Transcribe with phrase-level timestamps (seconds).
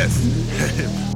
[0.00, 1.00] Yes.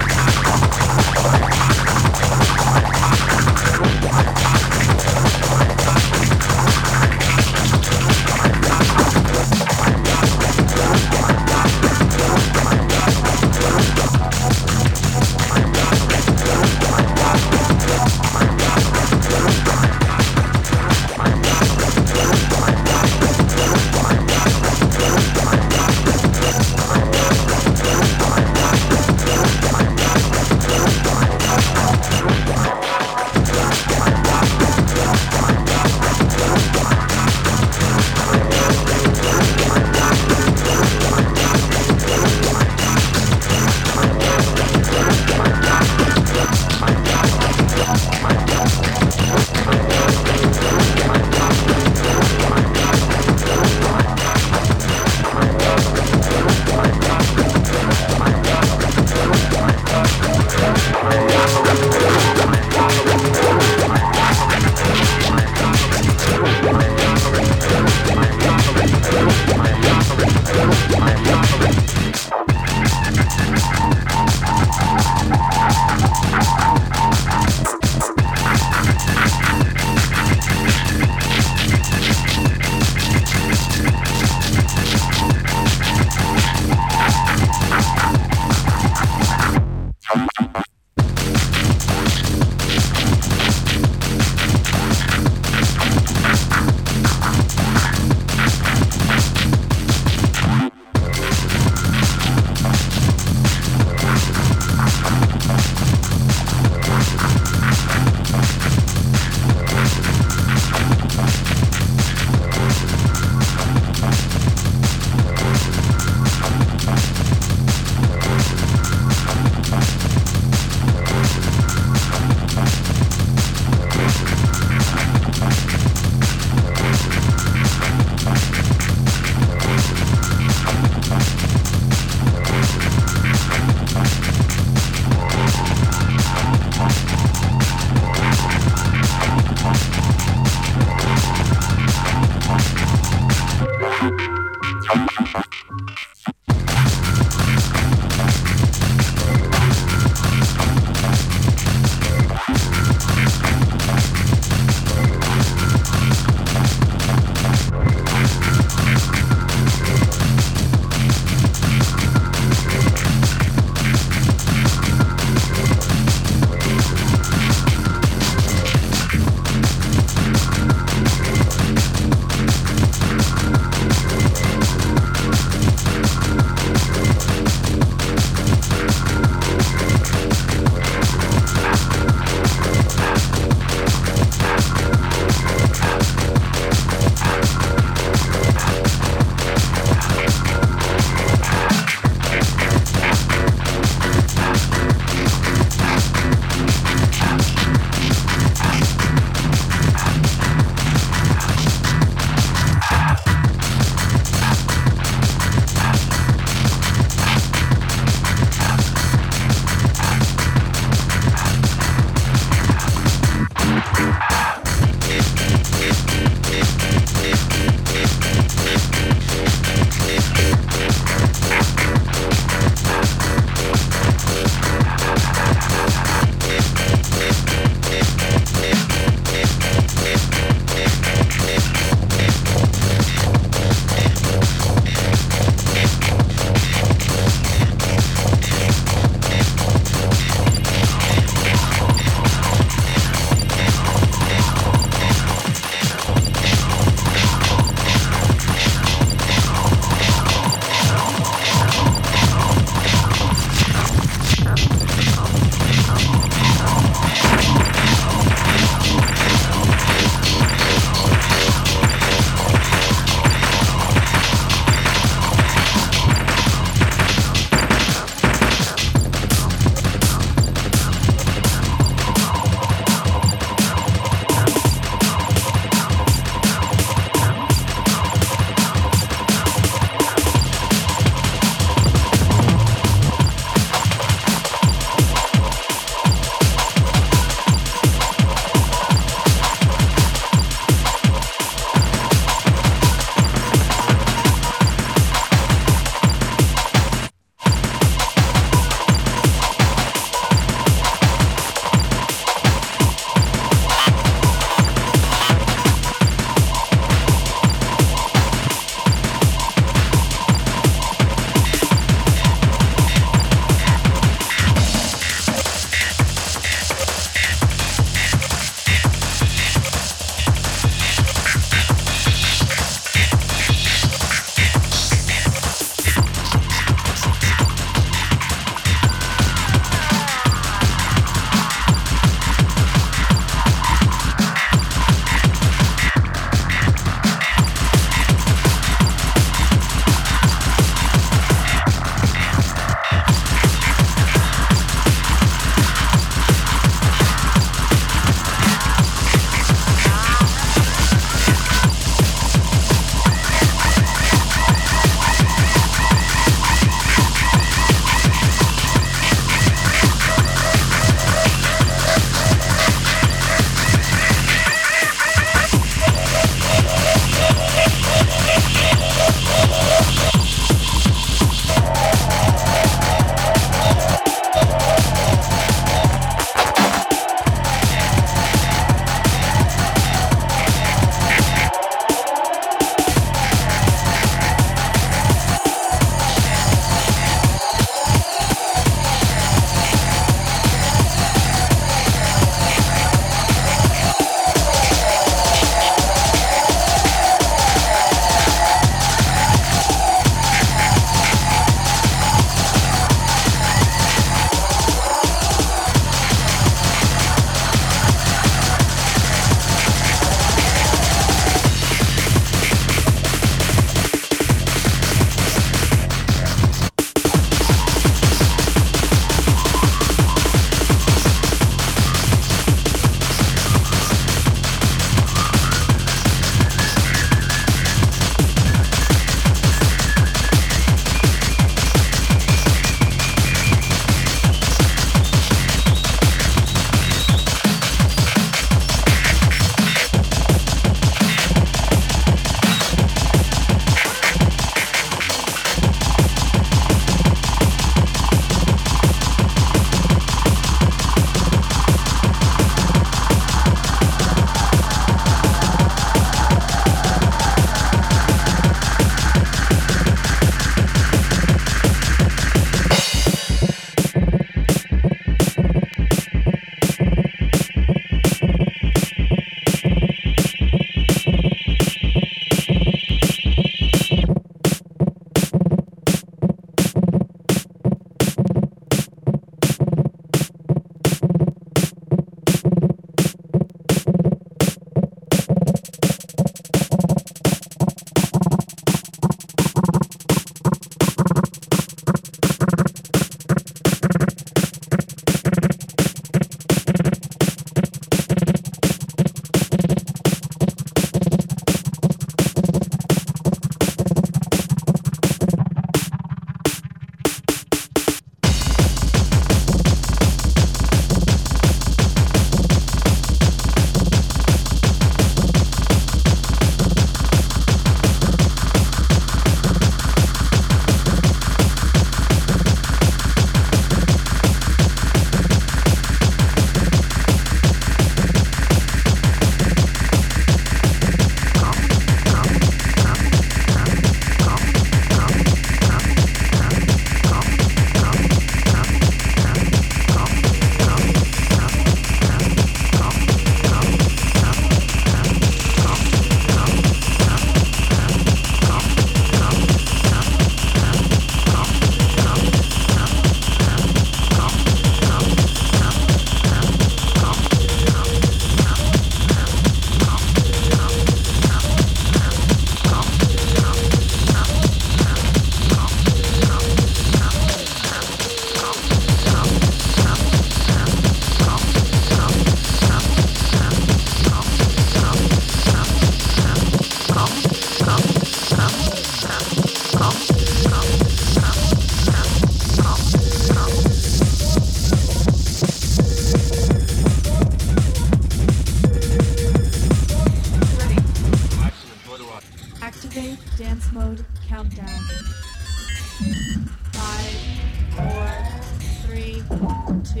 [599.36, 600.00] two,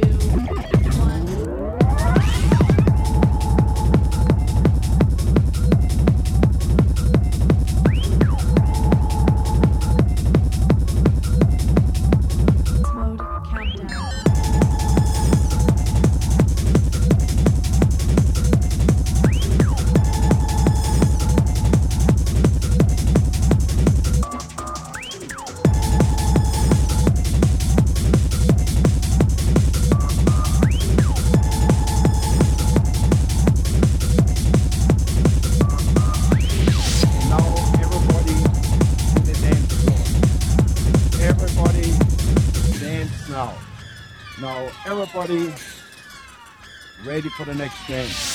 [0.98, 1.75] one.
[47.86, 48.25] For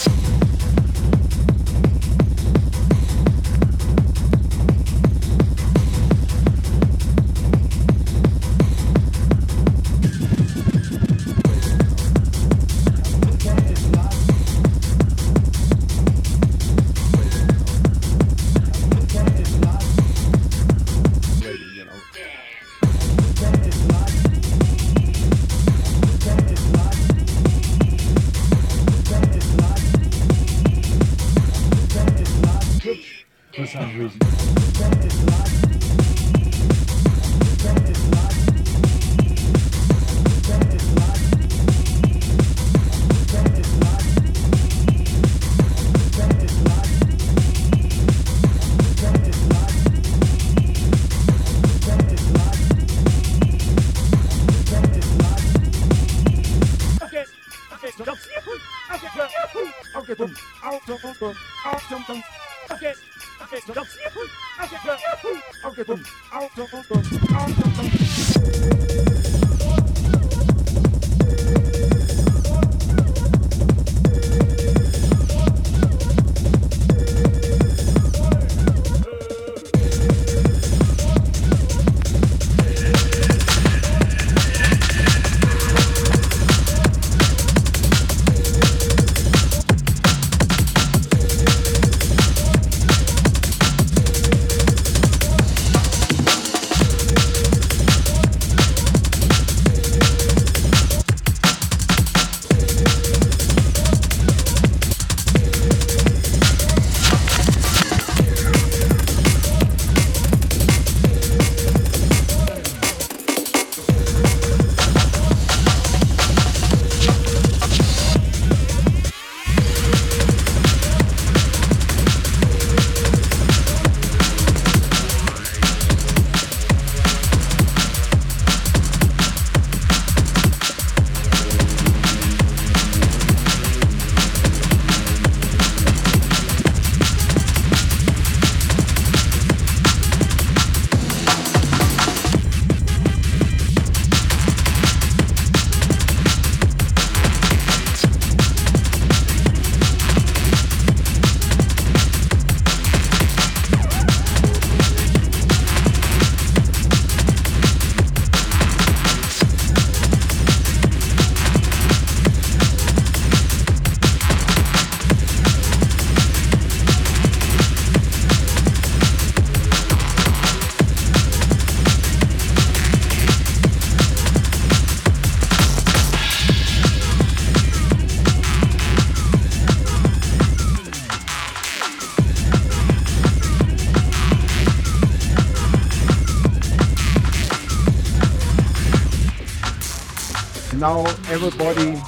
[191.31, 192.00] everybody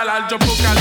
[0.00, 0.79] al alto, busca